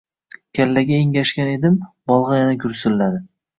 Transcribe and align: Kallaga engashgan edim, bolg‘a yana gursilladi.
Kallaga 0.59 0.95
engashgan 1.01 1.53
edim, 1.57 1.77
bolg‘a 2.13 2.43
yana 2.43 2.59
gursilladi. 2.67 3.25